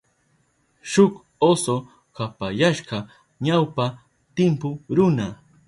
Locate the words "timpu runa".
4.35-5.25